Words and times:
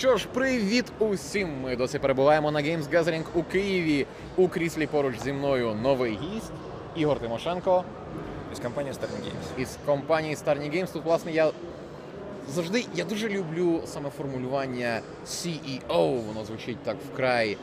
Що 0.00 0.16
ж, 0.16 0.28
привіт 0.32 0.84
усім! 0.98 1.60
Ми 1.62 1.76
досі 1.76 1.98
перебуваємо 1.98 2.50
на 2.50 2.60
Games 2.60 2.90
Gathering 2.90 3.24
у 3.34 3.42
Києві. 3.42 4.06
У 4.36 4.48
кріслі 4.48 4.86
поруч 4.86 5.18
зі 5.20 5.32
мною 5.32 5.74
новий 5.74 6.18
гість 6.22 6.52
Ігор 6.96 7.18
Тимошенко 7.20 7.84
Із 8.52 8.58
компанії 8.60 8.94
Starting 8.94 9.24
Games. 9.24 9.62
із 9.62 9.78
компанії 9.86 10.34
Starny 10.34 10.76
Games. 10.76 10.92
Тут, 10.92 11.04
власне, 11.04 11.32
я 11.32 11.50
завжди 12.48 12.84
я 12.94 13.04
дуже 13.04 13.28
люблю 13.28 13.80
саме 13.86 14.10
формулювання 14.10 15.00
CEO. 15.26 16.26
Воно 16.26 16.44
звучить 16.44 16.78
так 16.82 16.96
вкрай 17.12 17.56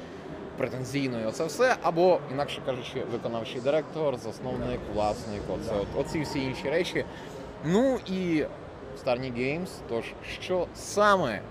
претензійно 0.58 1.22
і 1.22 1.26
оце 1.26 1.46
все. 1.46 1.76
Або, 1.82 2.20
інакше 2.32 2.62
кажучи, 2.66 3.04
виконавчий 3.12 3.62
директор, 3.62 4.18
засновник, 4.18 4.80
власник, 4.94 5.42
оце, 5.50 5.76
от, 5.76 6.06
оці 6.06 6.22
всі 6.22 6.44
інші 6.44 6.70
речі. 6.70 7.06
Ну 7.66 8.00
і 8.08 8.46
Starny 9.06 9.34
Games. 9.34 9.70
Тож, 9.90 10.06
що 10.42 10.68
саме, 10.76 11.42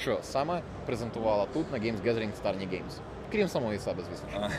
що 0.00 0.18
саме 0.22 0.62
презентувала 0.86 1.46
тут 1.52 1.72
на 1.72 1.78
Games 1.78 2.02
Gathering 2.04 2.30
Starny 2.44 2.68
Games? 2.68 2.92
Крім 3.32 3.48
самої 3.48 3.78
себе, 3.78 4.02
звісно. 4.10 4.28
ж. 4.48 4.50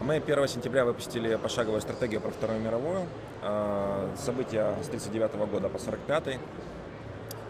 А, 0.00 0.04
Мы 0.04 0.20
1 0.20 0.48
сентября 0.48 0.84
выпустили 0.84 1.36
пошаговую 1.36 1.80
стратегию 1.80 2.20
про 2.20 2.30
Вторую 2.30 2.60
мировую. 2.60 3.06
А, 3.42 4.06
События 4.16 4.74
с 4.82 4.88
39 4.88 5.34
года 5.52 5.68
по 5.68 5.78
45 5.78 6.38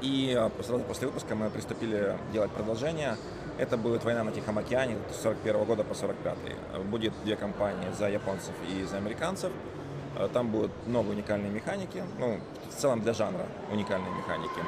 И 0.03 0.35
а, 0.39 0.51
сразу 0.63 0.83
после 0.85 1.07
выпуска 1.07 1.35
мы 1.35 1.51
приступили 1.51 2.15
делать 2.33 2.51
продолжение. 2.51 3.17
Это 3.59 3.77
будет 3.77 4.05
«Война 4.05 4.25
на 4.25 4.33
Тихом 4.33 4.59
океане» 4.59 4.97
с 5.11 5.23
41 5.23 5.65
года 5.65 5.85
по 5.85 5.95
45 5.95 6.37
Будет 6.91 7.13
две 7.25 7.37
кампании 7.37 7.89
за 7.99 8.09
японцев 8.09 8.55
и 8.69 8.85
за 8.85 8.97
американцев. 8.99 9.51
А, 10.17 10.29
Там 10.29 10.49
будут 10.49 10.71
много 10.87 11.11
уникальной 11.11 11.51
механики, 11.51 12.03
ну, 12.19 12.39
в 12.71 12.75
целом 12.81 13.01
для 13.01 13.13
жанра 13.13 13.47
уникальной 13.73 14.11
механики. 14.11 14.61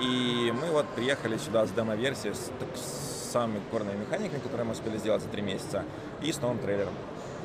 И 0.00 0.52
мы 0.52 0.70
вот 0.72 0.86
приехали 0.86 1.36
сюда 1.38 1.64
с 1.66 1.70
демо-версией, 1.70 2.34
с, 2.34 2.50
так- 2.58 2.76
с 2.76 3.32
самыми 3.32 3.60
корными 3.70 3.96
механиками, 4.00 4.40
которые 4.40 4.64
мы 4.64 4.72
успели 4.72 4.98
сделать 4.98 5.22
за 5.22 5.28
три 5.28 5.42
месяца, 5.42 5.84
и 6.22 6.30
с 6.32 6.40
новым 6.42 6.58
трейлером. 6.58 6.92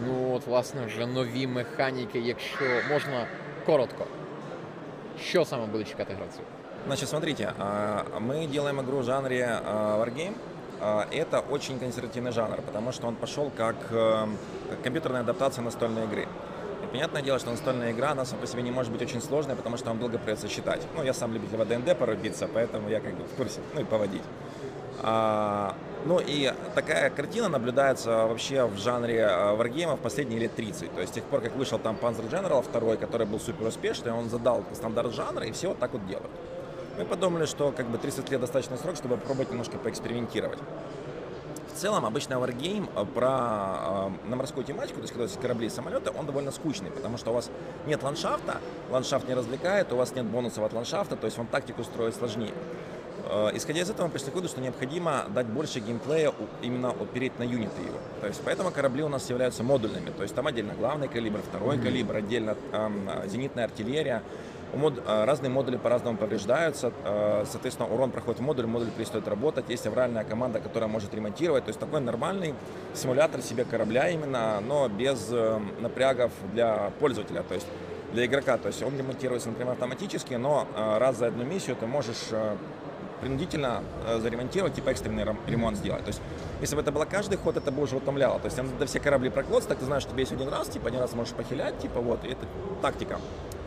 Ну, 0.06 0.34
от, 0.36 0.48
власне, 0.48 0.82
вже 0.86 1.06
нові 1.08 1.48
механіки, 1.48 2.20
якщо 2.20 2.66
можна 2.90 3.28
коротко. 3.66 4.06
Що 5.22 5.46
саме 5.46 5.66
буде 5.66 5.84
чекати 5.84 6.14
гравців? 6.14 6.42
Значит, 6.88 7.10
смотрите, 7.10 7.52
а, 7.60 8.04
мы 8.20 8.48
делаем 8.48 8.80
игру 8.80 9.00
в 9.00 9.04
жанре 9.04 9.60
а, 9.66 9.98
Wargame. 9.98 10.34
А, 10.82 11.06
Это 11.12 11.42
очень 11.50 11.80
консервативный 11.80 12.32
жанр, 12.32 12.58
потому 12.66 12.92
что 12.92 13.08
он 13.08 13.16
пошел 13.16 13.52
как 13.58 13.76
э, 13.92 14.28
компьютерная 14.84 15.22
адаптация 15.22 15.64
настольной 15.66 16.04
игры. 16.04 16.28
И 16.83 16.87
понятное 16.87 17.23
дело, 17.23 17.39
что 17.39 17.51
настольная 17.51 17.93
игра, 17.93 18.11
она 18.11 18.25
сама 18.25 18.41
по 18.41 18.47
себе 18.47 18.63
не 18.63 18.71
может 18.71 18.93
быть 18.93 19.03
очень 19.03 19.21
сложной, 19.21 19.57
потому 19.57 19.77
что 19.77 19.89
вам 19.89 19.99
долго 19.99 20.19
придется 20.19 20.49
считать. 20.49 20.83
Ну, 20.97 21.03
я 21.03 21.15
сам 21.15 21.33
любитель 21.33 21.57
в 21.57 21.67
ДНД 21.67 21.97
порубиться, 21.97 22.49
поэтому 22.53 22.89
я 22.89 23.01
как 23.01 23.15
бы 23.15 23.25
в 23.25 23.35
курсе, 23.37 23.61
ну 23.75 23.81
и 23.81 23.85
поводить. 23.85 24.23
А, 25.01 25.75
ну 26.05 26.21
и 26.21 26.53
такая 26.75 27.11
картина 27.11 27.49
наблюдается 27.49 28.27
вообще 28.27 28.65
в 28.65 28.77
жанре 28.79 29.27
а, 29.27 29.55
варгеймов 29.55 30.01
последние 30.01 30.41
лет 30.41 30.55
30. 30.55 30.95
То 30.95 31.01
есть 31.01 31.13
с 31.13 31.15
тех 31.15 31.25
пор, 31.25 31.41
как 31.41 31.57
вышел 31.57 31.79
там 31.79 31.97
Panzer 32.01 32.29
General 32.29 32.65
2, 32.71 32.97
который 32.97 33.27
был 33.27 33.41
супер 33.41 33.67
успешный, 33.67 34.13
он 34.13 34.29
задал 34.29 34.65
стандарт 34.75 35.13
жанра, 35.15 35.47
и 35.47 35.53
все 35.53 35.69
вот 35.69 35.79
так 35.79 35.93
вот 35.93 36.07
делают. 36.07 36.31
Мы 36.99 37.05
подумали, 37.05 37.47
что 37.47 37.73
как 37.73 37.87
бы 37.87 37.99
30 37.99 38.31
лет 38.31 38.41
достаточный 38.41 38.77
срок, 38.77 38.97
чтобы 38.97 39.17
попробовать 39.17 39.51
немножко 39.51 39.79
поэкспериментировать. 39.79 40.59
В 41.75 41.79
целом, 41.79 42.05
обычно 42.05 42.39
варгейм 42.39 42.89
э, 42.95 43.05
про 43.05 44.11
э, 44.25 44.29
на 44.29 44.37
морскую 44.37 44.65
тематику, 44.65 44.97
то 44.97 45.03
есть 45.03 45.13
когда 45.13 45.25
есть 45.25 45.41
корабли 45.41 45.67
и 45.67 45.71
самолеты, 45.71 46.11
он 46.17 46.27
довольно 46.27 46.51
скучный, 46.51 46.91
потому 46.91 47.17
что 47.17 47.31
у 47.31 47.35
вас 47.35 47.51
нет 47.87 48.03
ландшафта, 48.03 48.59
ландшафт 48.91 49.27
не 49.27 49.35
развлекает, 49.35 49.91
у 49.93 49.97
вас 49.97 50.15
нет 50.15 50.27
бонусов 50.27 50.65
от 50.65 50.73
ландшафта, 50.75 51.17
то 51.17 51.25
есть 51.25 51.39
вам 51.39 51.47
тактику 51.47 51.83
строить 51.83 52.15
сложнее. 52.15 52.53
Э, 53.31 53.51
Исходя 53.55 53.81
из 53.81 53.89
этого, 53.89 54.07
мы 54.07 54.13
пришли 54.13 54.31
к 54.31 54.35
выводу, 54.35 54.49
что 54.49 54.61
необходимо 54.61 55.25
дать 55.31 55.47
больше 55.47 55.81
геймплея 55.81 56.33
именно 56.61 56.91
опереть 56.91 57.39
на 57.39 57.45
юниты 57.45 57.81
его. 57.81 57.99
То 58.21 58.27
есть 58.27 58.43
поэтому 58.45 58.71
корабли 58.71 59.03
у 59.03 59.09
нас 59.09 59.29
являются 59.31 59.63
модульными. 59.63 60.11
То 60.11 60.23
есть 60.23 60.35
там 60.35 60.47
отдельно 60.47 60.75
главный 60.75 61.09
калибр, 61.09 61.41
второй 61.41 61.79
калибр, 61.79 62.17
отдельно 62.17 62.55
эм, 62.73 63.09
зенитная 63.27 63.65
артиллерия. 63.65 64.23
Мод- 64.73 65.03
э, 65.07 65.25
разные 65.25 65.51
модули 65.51 65.77
по-разному 65.77 66.17
повреждаются, 66.17 66.93
э, 67.05 67.45
соответственно, 67.47 67.93
урон 67.93 68.11
проходит 68.11 68.41
в 68.41 68.43
модуль, 68.43 68.67
модуль 68.67 68.91
перестает 68.91 69.29
работать, 69.29 69.69
есть 69.69 69.87
авральная 69.87 70.25
команда, 70.25 70.61
которая 70.61 70.89
может 70.89 71.13
ремонтировать, 71.13 71.65
то 71.65 71.69
есть 71.69 71.79
такой 71.79 72.01
нормальный 72.01 72.55
симулятор 72.95 73.43
себе 73.43 73.65
корабля 73.65 74.09
именно, 74.09 74.61
но 74.61 74.89
без 74.89 75.29
э, 75.31 75.61
напрягов 75.81 76.33
для 76.55 76.91
пользователя, 77.01 77.43
то 77.43 77.55
есть 77.55 77.67
для 78.15 78.25
игрока, 78.25 78.57
то 78.57 78.69
есть 78.69 78.83
он 78.83 78.97
ремонтируется, 78.97 79.49
например, 79.51 79.73
автоматически, 79.73 80.35
но 80.35 80.67
раз 80.77 81.17
за 81.17 81.29
одну 81.29 81.45
миссию 81.45 81.77
ты 81.77 81.87
можешь 81.87 82.29
принудительно 83.23 83.83
заремонтировать, 84.19 84.75
типа 84.75 84.91
экстренный 84.91 85.25
рем- 85.25 85.39
ремонт 85.47 85.79
сделать. 85.79 86.03
То 86.03 86.09
есть, 86.09 86.21
если 86.61 86.77
бы 86.77 86.83
это 86.83 86.93
было 86.93 87.07
каждый 87.07 87.39
ход, 87.39 87.57
это 87.57 87.71
бы 87.71 87.83
уже 87.83 87.97
утомляло. 87.97 88.39
То 88.39 88.47
есть, 88.47 88.59
надо 88.59 88.85
все 88.85 89.01
корабли 89.01 89.31
прокладывать, 89.31 89.69
так 89.69 89.79
ты 89.79 89.87
знаешь, 89.87 90.03
что 90.03 90.13
тебе 90.13 90.25
есть 90.25 90.33
один 90.33 90.49
раз, 90.49 90.69
типа, 90.69 90.89
один 90.89 91.01
раз 91.01 91.15
можешь 91.15 91.33
похилять, 91.33 91.79
типа, 91.79 92.01
вот, 92.01 92.23
и 92.25 92.29
это 92.29 92.47
тактика. 92.83 93.19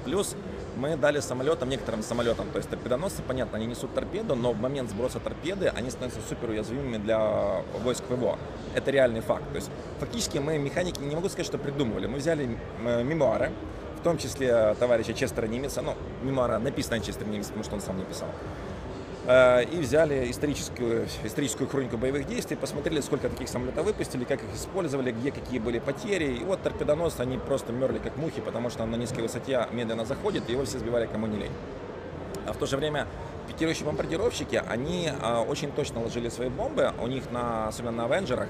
Плюс 0.03 0.35
мы 0.75 0.97
дали 0.97 1.19
самолетам, 1.19 1.69
некоторым 1.69 2.03
самолетам, 2.03 2.49
то 2.51 2.57
есть 2.57 2.69
торпедоносцы, 2.69 3.21
понятно, 3.21 3.57
они 3.57 3.67
несут 3.67 3.93
торпеду, 3.93 4.35
но 4.35 4.51
в 4.51 4.59
момент 4.59 4.89
сброса 4.89 5.19
торпеды 5.19 5.67
они 5.75 5.89
становятся 5.89 6.21
супер 6.27 6.49
уязвимыми 6.49 6.97
для 6.97 7.63
войск 7.83 8.03
ВВО. 8.09 8.37
Это 8.73 8.91
реальный 8.91 9.21
факт. 9.21 9.43
То 9.51 9.55
есть 9.55 9.69
фактически 9.99 10.37
мы 10.37 10.57
механики, 10.57 10.99
не 10.99 11.15
могу 11.15 11.29
сказать, 11.29 11.45
что 11.45 11.57
придумывали. 11.57 12.07
Мы 12.07 12.17
взяли 12.17 12.57
э, 12.83 13.03
мемуары, 13.03 13.51
в 13.99 14.03
том 14.03 14.17
числе 14.17 14.75
товарища 14.79 15.13
Честера 15.13 15.47
Нимеца, 15.47 15.81
ну, 15.81 15.95
мемуара 16.23 16.59
написано 16.59 16.99
Честер 16.99 17.27
Нимец, 17.27 17.47
потому 17.47 17.63
что 17.63 17.75
он 17.75 17.81
сам 17.81 17.97
не 17.97 18.03
писал. 18.03 18.27
Э, 19.27 19.63
И 19.63 19.77
взяли 19.79 20.29
историческую, 20.29 21.07
историческую 21.23 21.67
хронику 21.67 21.97
боевых 21.97 22.27
действий, 22.27 22.55
посмотрели, 22.55 23.01
сколько 23.01 23.27
таких 23.29 23.49
самолетов 23.49 23.85
выпустили, 23.85 24.23
как 24.23 24.43
их 24.43 24.53
использовали, 24.53 25.11
где 25.11 25.31
какие 25.31 25.59
были 25.59 25.79
потери. 25.79 26.35
И 26.35 26.43
вот 26.43 26.61
торпедонос, 26.61 27.19
они 27.19 27.37
просто 27.37 27.73
мерли 27.73 27.97
как 27.97 28.17
мухи, 28.17 28.41
потому 28.41 28.69
что 28.69 28.83
он 28.83 28.91
на 28.91 28.95
низкой 28.95 29.21
высоте 29.21 29.67
медленно 29.71 30.05
заходит, 30.05 30.47
и 30.47 30.51
его 30.51 30.65
все 30.65 30.77
сбивали 30.77 31.07
кому 31.07 31.25
не 31.27 31.37
лень. 31.37 31.51
А 32.45 32.53
в 32.53 32.57
то 32.57 32.67
же 32.67 32.77
время 32.77 33.07
пикирующие 33.47 33.85
бомбардировщики, 33.85 34.61
они 34.67 35.09
а, 35.21 35.41
очень 35.41 35.71
точно 35.71 36.03
ложили 36.03 36.29
свои 36.29 36.49
бомбы. 36.49 36.91
У 36.99 37.07
них, 37.07 37.31
на, 37.31 37.67
особенно 37.67 37.91
на 37.91 38.05
Авенджерах, 38.05 38.47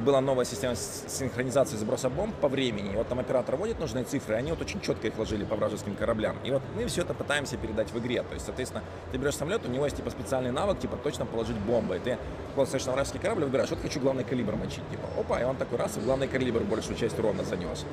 была 0.00 0.20
новая 0.20 0.44
система 0.44 0.74
синхронизации 0.76 1.76
сброса 1.76 2.08
бомб 2.08 2.34
по 2.36 2.48
времени. 2.48 2.92
И 2.92 2.96
вот 2.96 3.08
там 3.08 3.18
оператор 3.18 3.56
вводит 3.56 3.80
нужные 3.80 4.04
цифры, 4.04 4.36
они 4.36 4.50
вот 4.50 4.60
очень 4.60 4.80
четко 4.80 5.08
их 5.08 5.18
ложили 5.18 5.44
по 5.44 5.56
вражеским 5.56 5.96
кораблям. 5.96 6.36
И 6.44 6.50
вот 6.50 6.62
мы 6.76 6.86
все 6.86 7.02
это 7.02 7.14
пытаемся 7.14 7.56
передать 7.56 7.90
в 7.90 7.98
игре. 7.98 8.22
То 8.22 8.34
есть, 8.34 8.46
соответственно, 8.46 8.84
ты 9.12 9.18
берешь 9.18 9.36
самолет, 9.36 9.64
у 9.66 9.70
него 9.70 9.84
есть 9.84 9.96
типа 9.96 10.10
специальный 10.10 10.52
навык, 10.52 10.78
типа 10.78 10.96
точно 10.96 11.26
положить 11.26 11.56
бомбы. 11.56 11.96
И 11.96 11.98
ты 12.00 12.18
вот 12.54 12.72
на 12.72 12.92
вражеский 12.92 13.20
корабль, 13.20 13.44
выбираешь, 13.44 13.70
вот 13.70 13.80
хочу 13.80 14.00
главный 14.00 14.24
калибр 14.24 14.56
мочить. 14.56 14.88
Типа, 14.90 15.08
опа, 15.18 15.40
и 15.40 15.44
он 15.44 15.56
такой 15.56 15.78
раз, 15.78 15.96
и 15.96 16.00
главный 16.00 16.28
калибр 16.28 16.60
большую 16.60 16.96
часть 16.96 17.18
урона 17.18 17.44
занес. 17.44 17.84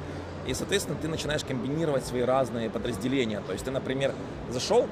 И, 0.48 0.54
соответственно, 0.54 0.98
ты 1.02 1.08
начинаешь 1.08 1.44
комбинировать 1.44 2.06
свои 2.06 2.22
разные 2.22 2.70
подразделения. 2.70 3.42
То 3.46 3.54
есть 3.54 3.66
ты, 3.66 3.72
например, 3.72 4.14
зашел, 4.50 4.88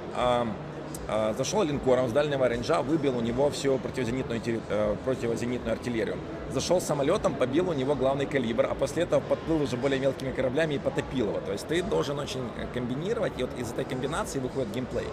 зашел 1.39 1.63
линкором 1.63 2.09
с 2.09 2.13
дальнего 2.13 2.47
рейнджа, 2.49 2.83
выбил 2.83 3.17
у 3.17 3.21
него 3.21 3.49
всю 3.51 3.79
противозенитную, 3.79 4.41
терри- 4.41 4.61
э, 4.69 4.95
противозенитную 5.05 5.73
артиллерию. 5.73 6.17
Зашел 6.53 6.81
самолетом, 6.81 7.35
побил 7.35 7.71
у 7.71 7.73
него 7.73 7.95
главный 7.95 8.27
калибр, 8.27 8.67
а 8.71 8.75
после 8.75 9.05
этого 9.05 9.21
подплыл 9.21 9.63
уже 9.63 9.77
более 9.77 10.01
мелкими 10.01 10.33
кораблями 10.33 10.75
и 10.75 10.79
потопил 10.79 11.29
его. 11.29 11.41
То 11.47 11.53
есть 11.53 11.67
ты 11.67 11.83
должен 11.83 12.19
очень 12.19 12.41
э, 12.59 12.67
комбинировать, 12.75 13.33
и 13.39 13.43
вот 13.43 13.51
из 13.59 13.71
этой 13.73 13.85
комбинации 13.85 14.39
выходит 14.39 14.71
геймплей. 14.75 15.07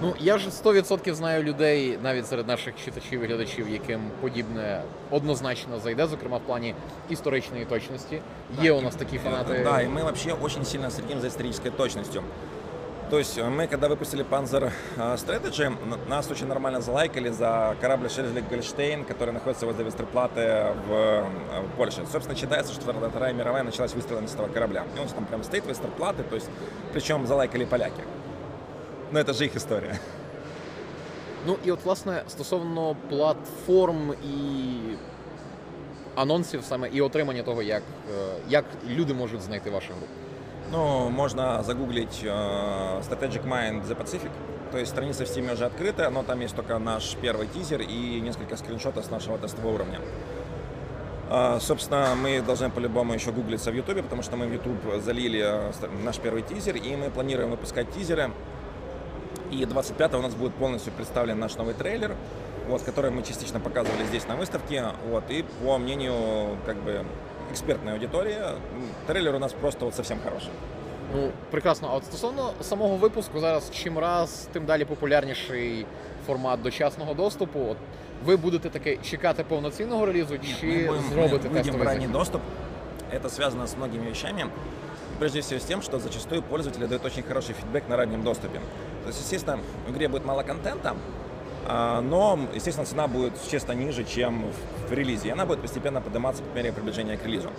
Ну, 0.00 0.14
я 0.18 0.38
ж 0.38 0.48
100% 0.48 1.14
знаю 1.14 1.44
людей, 1.44 1.98
навіть 2.02 2.26
серед 2.26 2.46
наших 2.48 2.74
читачів 2.84 3.22
і 3.22 3.26
глядачів, 3.26 3.68
яким 3.70 4.00
подібне 4.20 4.82
однозначно 5.10 5.78
зайде, 5.78 6.06
зокрема 6.06 6.36
в 6.36 6.40
плані 6.40 6.74
історичної 7.10 7.64
точності. 7.64 8.20
Є 8.62 8.72
у 8.72 8.80
нас 8.80 8.94
такі 8.94 9.18
фанати. 9.18 9.60
Да, 9.64 9.82
и 9.82 9.86
мы 9.86 10.02
вообще 10.02 10.32
очень 10.42 10.64
сильно 10.64 10.90
следим 10.90 11.20
за 11.20 11.26
исторической 11.28 11.70
точностью. 11.70 12.22
То 13.10 13.18
есть 13.18 13.36
э, 13.38 13.44
мы, 13.48 13.66
когда 13.66 13.88
выпустили 13.88 14.24
Panzer 14.24 14.70
э, 14.96 15.14
Strategy, 15.16 15.66
н- 15.66 16.08
нас 16.08 16.30
очень 16.30 16.46
нормально 16.46 16.80
залайкали 16.80 17.28
за 17.30 17.76
корабль 17.80 18.08
Шельзлик 18.08 18.48
Гольштейн, 18.48 19.04
который 19.04 19.32
находится 19.34 19.66
возле 19.66 19.84
Вестерплаты 19.84 20.40
в, 20.88 20.92
э, 20.92 21.24
в 21.60 21.76
Польше. 21.76 22.06
Собственно, 22.12 22.38
считается, 22.38 22.72
что 22.72 22.82
Вторая 22.82 23.10
Вторая 23.10 23.32
мировая 23.34 23.62
началась 23.64 23.94
выстрелами 23.94 24.26
с 24.26 24.34
этого 24.34 24.48
корабля. 24.48 24.84
И 24.96 25.00
он 25.00 25.08
там 25.08 25.24
прям 25.26 25.42
стоит 25.44 25.66
Вестерплаты, 25.66 26.22
то 26.22 26.36
есть, 26.36 26.48
причем 26.92 27.26
залайкали 27.26 27.64
поляки. 27.66 28.02
Но 29.10 29.18
это 29.20 29.34
же 29.34 29.44
их 29.44 29.56
история. 29.56 29.98
Ну 31.46 31.56
і 31.64 31.70
от, 31.72 31.84
власне, 31.84 32.22
стосовно 32.28 32.96
платформ 33.10 34.12
і 34.24 34.36
анонсів 36.14 36.64
саме 36.64 36.88
і 36.88 37.00
отримання 37.00 37.42
того, 37.42 37.62
як, 37.62 37.82
е, 38.10 38.34
як 38.48 38.64
люди 38.88 39.14
можуть 39.14 39.42
знайти 39.42 39.70
вашу 39.70 39.88
гру. 39.92 40.06
Ну, 40.71 41.09
можно 41.09 41.63
загуглить 41.63 42.21
э, 42.23 42.27
Strategic 42.27 43.45
Mind 43.45 43.87
The 43.87 43.97
Pacific. 43.97 44.31
То 44.71 44.77
есть 44.77 44.91
страница 44.91 45.25
в 45.25 45.29
Steam 45.29 45.53
уже 45.53 45.65
открыта, 45.65 46.09
но 46.09 46.23
там 46.23 46.41
есть 46.41 46.55
только 46.55 46.77
наш 46.77 47.15
первый 47.15 47.47
тизер 47.47 47.81
и 47.81 48.19
несколько 48.19 48.57
скриншотов 48.57 49.05
с 49.05 49.09
нашего 49.09 49.37
тестового 49.37 49.75
уровня. 49.75 50.01
А, 51.29 51.59
Собственно, 51.61 52.15
мы 52.15 52.41
должны 52.41 52.69
по-любому 52.69 53.13
еще 53.13 53.31
гуглиться 53.31 53.71
в 53.71 53.75
Ютубе, 53.75 54.03
потому 54.03 54.23
что 54.23 54.35
мы 54.35 54.47
в 54.47 54.53
Ютуб 54.53 54.75
залили 55.01 55.41
э, 55.41 55.71
наш 56.03 56.17
первый 56.17 56.41
тизер, 56.41 56.75
и 56.75 56.95
мы 56.97 57.09
планируем 57.11 57.51
выпускать 57.51 57.91
тизеры. 57.93 58.31
И 59.51 59.63
25 59.65 60.15
у 60.15 60.21
нас 60.21 60.35
будет 60.35 60.53
полностью 60.55 60.91
представлен 60.91 61.39
наш 61.39 61.55
новый 61.55 61.73
трейлер. 61.73 62.15
вот, 62.67 62.81
которые 62.81 63.11
мы 63.11 63.23
частично 63.23 63.61
показывали 63.61 64.03
здесь 64.05 64.27
на 64.27 64.35
выставке, 64.35 64.87
вот, 65.09 65.23
и 65.29 65.45
по 65.63 65.77
мнению, 65.77 66.57
как 66.65 66.75
бы, 66.77 67.05
экспертной 67.50 67.92
аудитории, 67.92 68.38
трейлер 69.06 69.34
у 69.34 69.38
нас 69.38 69.52
просто 69.52 69.84
вот 69.84 69.94
совсем 69.94 70.18
хороший. 70.24 70.50
Ну, 71.14 71.30
прекрасно. 71.50 71.88
А 71.90 71.96
от 71.96 72.04
стосовно 72.04 72.52
самого 72.60 72.96
випуску, 72.96 73.40
зараз 73.40 73.70
чим 73.70 73.98
раз, 73.98 74.48
тим 74.52 74.64
далі 74.64 74.84
популярніший 74.84 75.86
формат 76.26 76.62
дочасного 76.62 77.14
доступу. 77.14 77.60
От 77.70 77.76
ви 78.24 78.36
будете 78.36 78.68
таки 78.70 78.98
чекати 79.02 79.44
повноцінного 79.44 80.06
релізу, 80.06 80.32
Нет, 80.34 80.42
чи 80.60 80.66
мы 80.66 80.86
будем, 80.86 81.02
мы 81.02 81.12
зробите 81.14 81.48
выйдем 81.48 81.50
в 81.50 81.52
тестовий 81.52 81.86
ранний 81.86 82.06
захід? 82.06 82.12
доступ. 82.12 82.40
Это 83.12 83.28
связано 83.28 83.66
с 83.66 83.76
многими 83.76 84.08
вещами. 84.10 84.46
Прежде 85.18 85.40
всего 85.40 85.60
с 85.60 85.64
тем, 85.64 85.82
что 85.82 85.98
зачастую 85.98 86.42
пользователи 86.42 86.86
дают 86.86 87.04
очень 87.04 87.22
хороший 87.22 87.54
фидбэк 87.54 87.88
на 87.88 87.96
раннем 87.96 88.22
доступе. 88.22 88.58
То 89.02 89.08
есть, 89.08 89.20
естественно, 89.20 89.58
в 89.86 89.90
игре 89.90 90.08
будет 90.08 90.24
мало 90.24 90.42
контента, 90.42 90.90
а, 90.90 90.96
но, 91.67 92.39
естественно, 92.53 92.85
цена 92.85 93.07
будет 93.07 93.37
существенно 93.37 93.75
ниже, 93.75 94.03
чем 94.03 94.45
в, 94.87 94.91
релизе. 94.93 95.27
И 95.27 95.31
она 95.31 95.45
будет 95.45 95.61
постепенно 95.61 96.01
подниматься 96.01 96.43
по 96.43 96.55
мере 96.55 96.71
приближения 96.71 97.17
к 97.17 97.25
релизу. 97.25 97.51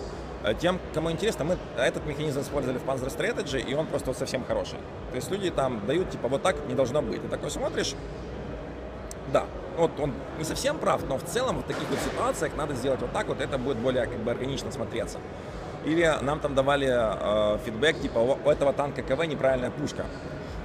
Э, 0.43 0.55
Тем, 0.55 0.79
кому 0.95 1.11
интересно, 1.11 1.45
мы 1.45 1.59
этот 1.77 2.07
механизм 2.07 2.41
использовали 2.41 2.79
в 2.79 2.85
Panzer 2.85 3.09
Strategy, 3.09 3.61
и 3.61 3.75
он 3.75 3.87
просто 3.87 4.09
вот 4.09 4.19
совсем 4.19 4.45
хороший. 4.45 4.79
То 5.11 5.17
есть 5.17 5.31
люди 5.31 5.51
там 5.51 5.87
дают, 5.87 6.11
типа, 6.11 6.29
вот 6.29 6.43
так 6.43 6.57
не 6.69 6.75
должно 6.75 7.03
быть. 7.03 7.23
Ты 7.23 7.29
такой 7.29 7.51
смотришь, 7.51 7.95
да, 9.33 9.45
вот 9.77 9.91
он 10.01 10.13
не 10.39 10.45
совсем 10.45 10.79
прав, 10.79 11.03
но 11.09 11.19
в 11.19 11.25
целом 11.25 11.59
в 11.59 11.63
таких 11.65 11.89
вот 11.89 11.99
ситуациях 12.01 12.53
надо 12.57 12.75
сделать 12.75 13.01
вот 13.01 13.13
так 13.13 13.29
вот, 13.29 13.41
это 13.41 13.59
будет 13.59 13.77
более 13.79 14.07
как 14.07 14.19
бы 14.19 14.31
органично 14.31 14.73
смотреться. 14.73 15.19
Или 15.85 16.13
нам 16.23 16.41
там 16.41 16.55
давали 16.55 16.89
э, 16.89 17.59
фидбэк, 17.65 18.01
типа, 18.01 18.19
у 18.19 18.51
этого 18.51 18.73
танка 18.73 19.03
КВ 19.03 19.27
неправильная 19.27 19.71
пушка. 19.71 20.07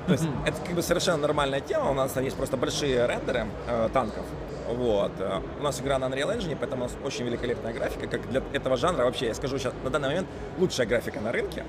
То 0.08 0.12
есть 0.14 0.26
это 0.46 0.58
как 0.66 0.76
бы 0.76 0.82
совершенно 0.82 1.18
нормальная 1.18 1.62
тема, 1.62 1.92
у 1.92 1.94
нас 1.94 2.12
там 2.12 2.24
есть 2.24 2.36
просто 2.36 2.58
большие 2.58 3.06
рендеры 3.08 3.46
э, 3.68 3.90
танков. 3.94 4.26
Вот. 4.68 5.12
Э, 5.20 5.40
У 5.60 5.64
нас 5.64 5.80
игра 5.80 5.98
на 5.98 6.06
Unreal 6.06 6.36
Engine, 6.38 6.58
поэтому 6.60 6.84
у 6.84 6.88
нас 6.88 6.96
очень 7.04 7.26
великолепная 7.26 7.74
графика, 7.74 8.08
как 8.08 8.30
для 8.30 8.42
этого 8.52 8.76
жанра 8.76 9.06
вообще, 9.06 9.28
я 9.28 9.34
скажу 9.34 9.58
сейчас, 9.58 9.74
на 9.84 9.90
данный 9.90 10.10
момент 10.10 10.28
лучшая 10.58 10.88
графика 10.88 11.22
на 11.22 11.32
рынке. 11.32 11.64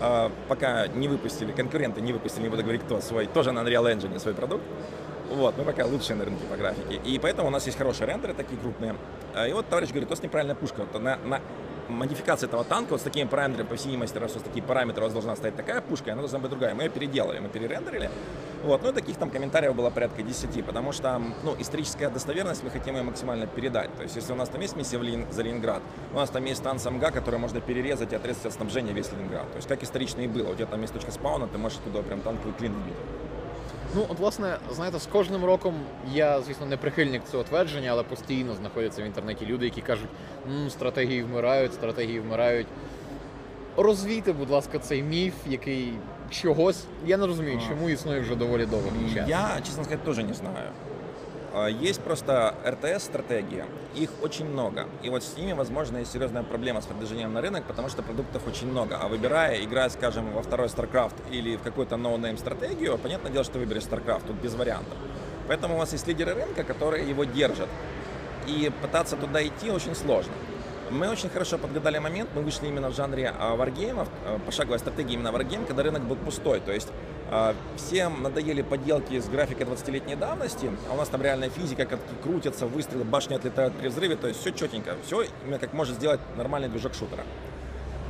Э, 0.00 0.30
Пока 0.48 0.88
не 0.88 1.06
выпустили, 1.06 1.52
конкуренты 1.52 2.00
не 2.00 2.12
выпустили, 2.12 2.44
не 2.44 2.48
буду 2.48 2.62
говорить 2.62 2.82
кто, 2.82 3.00
свой, 3.00 3.26
тоже 3.26 3.52
на 3.52 3.60
Unreal 3.60 3.94
Engine 3.94 4.18
свой 4.18 4.34
продукт. 4.34 4.64
Вот, 5.30 5.56
мы 5.58 5.64
пока 5.64 5.84
лучшие 5.86 6.16
на 6.16 6.24
рынке 6.24 6.44
по 6.50 6.56
графике. 6.56 7.00
И 7.04 7.18
поэтому 7.18 7.48
у 7.48 7.50
нас 7.50 7.66
есть 7.66 7.76
хорошие 7.78 8.06
рендеры 8.06 8.32
такие 8.34 8.60
крупные. 8.60 8.94
А, 9.34 9.46
И 9.46 9.52
вот 9.52 9.68
товарищ 9.68 9.90
говорит, 9.90 10.08
у 10.08 10.10
вас 10.10 10.22
неправильная 10.22 10.54
пушка. 10.54 10.86
Вот 10.92 11.02
на, 11.02 11.16
на 11.24 11.40
модификации 11.88 12.46
этого 12.46 12.64
танка 12.64 12.92
вот 12.92 13.00
с 13.00 13.04
такими 13.04 13.28
параметрами, 13.28 13.66
по 13.66 13.76
всей 13.76 13.88
видимости, 13.88 14.18
раз 14.18 14.32
у 14.32 14.34
вас 14.34 14.42
такие 14.42 14.62
параметры, 14.62 15.02
у 15.02 15.04
вас 15.04 15.12
должна 15.12 15.36
стоять 15.36 15.56
такая 15.56 15.80
пушка, 15.80 16.10
и 16.10 16.12
она 16.12 16.22
должна 16.22 16.38
быть 16.38 16.50
другая. 16.50 16.74
Мы 16.74 16.84
ее 16.84 16.90
переделали, 16.90 17.38
мы 17.38 17.48
перерендерили. 17.48 18.10
Вот, 18.62 18.82
ну 18.82 18.90
и 18.90 18.92
таких 18.92 19.16
там 19.16 19.30
комментариев 19.30 19.74
было 19.74 19.90
порядка 19.90 20.22
10, 20.22 20.64
потому 20.64 20.92
что, 20.92 21.20
ну, 21.44 21.54
историческая 21.58 22.08
достоверность, 22.08 22.64
мы 22.64 22.70
хотим 22.70 22.96
ее 22.96 23.02
максимально 23.02 23.46
передать. 23.46 23.94
То 23.96 24.02
есть, 24.02 24.16
если 24.16 24.32
у 24.32 24.36
нас 24.36 24.48
там 24.48 24.60
есть 24.60 24.76
миссия 24.76 24.98
в 24.98 25.02
Ленин- 25.02 25.30
за 25.30 25.42
Ленинград, 25.42 25.82
у 26.12 26.16
нас 26.16 26.30
там 26.30 26.44
есть 26.44 26.62
танк 26.62 26.84
МГА, 26.84 27.10
который 27.10 27.38
можно 27.38 27.60
перерезать 27.60 28.12
и 28.12 28.16
отрезать 28.16 28.46
от 28.46 28.52
снабжения 28.52 28.92
весь 28.92 29.10
Ленинград. 29.12 29.50
То 29.52 29.56
есть, 29.56 29.68
как 29.68 29.82
исторично 29.82 30.20
и 30.22 30.26
было. 30.26 30.50
У 30.50 30.54
тебя 30.54 30.66
там 30.66 30.80
есть 30.80 30.92
точка 30.92 31.10
спауна, 31.10 31.46
ты 31.48 31.58
можешь 31.58 31.78
туда 31.78 32.02
прям 32.02 32.20
танковый 32.20 32.54
клин 32.54 32.72
вбить. 32.72 33.25
Ну, 33.94 34.06
от, 34.08 34.18
власне, 34.18 34.56
знаєте, 34.74 34.98
з 34.98 35.06
кожним 35.06 35.44
роком 35.44 35.74
я, 36.12 36.40
звісно, 36.40 36.66
не 36.66 36.76
прихильник 36.76 37.22
цього 37.30 37.42
твердження, 37.42 37.90
але 37.90 38.02
постійно 38.02 38.54
знаходяться 38.54 39.02
в 39.02 39.06
інтернеті 39.06 39.46
люди, 39.46 39.64
які 39.64 39.80
кажуть, 39.80 40.08
ну, 40.50 40.70
стратегії 40.70 41.22
вмирають, 41.22 41.74
стратегії 41.74 42.20
вмирають. 42.20 42.66
Розвійте, 43.76 44.32
будь 44.32 44.50
ласка, 44.50 44.78
цей 44.78 45.02
міф, 45.02 45.34
який 45.46 45.92
чогось. 46.30 46.84
Я 47.06 47.16
не 47.16 47.26
розумію, 47.26 47.60
чому 47.68 47.90
існує 47.90 48.20
вже 48.20 48.34
доволі 48.34 48.66
довгий 48.66 49.14
час. 49.14 49.28
Я, 49.28 49.60
чесно 49.62 49.84
сказати, 49.84 50.06
теж 50.06 50.16
не 50.24 50.34
знаю. 50.34 50.68
А, 51.56 51.68
Есть 51.68 52.02
просто 52.02 52.54
РТС-стратегия, 52.66 53.64
их 53.94 54.10
очень 54.20 54.44
много. 54.44 54.88
И 55.02 55.08
вот 55.08 55.24
с 55.24 55.38
ними, 55.38 55.54
возможно, 55.54 55.96
есть 55.96 56.12
серьезная 56.12 56.42
проблема 56.42 56.82
с 56.82 56.84
продвижением 56.84 57.32
на 57.32 57.40
рынок, 57.40 57.64
потому 57.64 57.88
что 57.88 58.02
продуктов 58.02 58.46
очень 58.46 58.66
много. 58.70 58.98
А 59.00 59.08
выбирая, 59.08 59.64
играть, 59.64 59.92
скажем, 59.92 60.30
во 60.32 60.42
второй 60.42 60.66
StarCraft 60.66 61.14
или 61.30 61.56
в 61.56 61.62
какую-то 61.62 61.94
no-name 61.94 62.36
стратегию, 62.36 62.98
понятное 62.98 63.32
дело, 63.32 63.42
что 63.42 63.58
выберешь 63.58 63.84
StarCraft, 63.84 64.26
тут 64.26 64.36
без 64.36 64.54
вариантов. 64.54 64.98
Поэтому 65.48 65.76
у 65.76 65.78
вас 65.78 65.92
есть 65.92 66.06
лидеры 66.06 66.34
рынка, 66.34 66.62
которые 66.62 67.08
его 67.08 67.24
держат. 67.24 67.70
И 68.46 68.70
пытаться 68.82 69.16
туда 69.16 69.42
идти 69.42 69.70
очень 69.70 69.94
сложно. 69.94 70.34
Мы 70.90 71.08
очень 71.08 71.28
хорошо 71.28 71.58
подгадали 71.58 71.98
момент, 71.98 72.30
мы 72.34 72.42
вышли 72.42 72.68
именно 72.68 72.90
в 72.90 72.94
жанре 72.94 73.32
варгеймов, 73.32 74.08
а, 74.24 74.38
пошаговой 74.38 74.78
стратегии 74.78 75.14
именно 75.14 75.32
варгейм, 75.32 75.66
когда 75.66 75.82
рынок 75.82 76.02
был 76.02 76.16
пустой. 76.16 76.60
То 76.60 76.72
есть 76.72 76.88
а, 77.28 77.54
всем 77.76 78.22
надоели 78.22 78.62
поделки 78.62 79.18
с 79.18 79.28
графикой 79.28 79.66
20-летней 79.66 80.14
давности, 80.14 80.70
а 80.88 80.94
у 80.94 80.96
нас 80.96 81.08
там 81.08 81.22
реальная 81.22 81.50
физика, 81.50 81.86
как 81.86 81.98
крутятся, 82.22 82.66
выстрелы, 82.66 83.04
башни 83.04 83.34
отлетают 83.34 83.74
при 83.74 83.88
взрыве, 83.88 84.16
то 84.16 84.28
есть 84.28 84.40
все 84.40 84.52
четенько, 84.52 84.94
все 85.04 85.24
именно 85.44 85.58
как 85.58 85.72
может 85.72 85.96
сделать 85.96 86.20
нормальный 86.36 86.68
движок 86.68 86.94
шутера. 86.94 87.24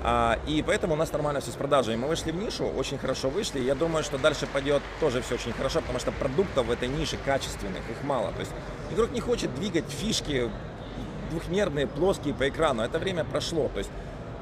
А, 0.02 0.38
и 0.46 0.62
поэтому 0.62 0.94
у 0.94 0.96
нас 0.96 1.10
нормально 1.12 1.40
все 1.40 1.50
с 1.50 1.54
продажей. 1.54 1.96
Мы 1.96 2.08
вышли 2.08 2.30
в 2.30 2.36
нишу, 2.36 2.66
очень 2.66 2.98
хорошо 2.98 3.30
вышли. 3.30 3.58
Я 3.60 3.74
думаю, 3.74 4.04
что 4.04 4.18
дальше 4.18 4.46
пойдет 4.46 4.82
тоже 5.00 5.22
все 5.22 5.34
очень 5.34 5.52
хорошо, 5.52 5.80
потому 5.80 5.98
что 5.98 6.12
продуктов 6.12 6.66
в 6.66 6.70
этой 6.70 6.88
нише 6.88 7.16
качественных, 7.24 7.88
их 7.90 8.04
мало. 8.04 8.32
То 8.32 8.40
есть 8.40 8.52
игрок 8.92 9.10
не 9.10 9.20
хочет 9.20 9.54
двигать 9.54 9.88
фишки 9.88 10.50
двухмерные, 11.36 11.86
плоские 11.86 12.34
по 12.34 12.48
экрану. 12.48 12.82
Это 12.82 12.98
время 12.98 13.24
прошло. 13.24 13.68
То 13.68 13.78
есть 13.78 13.90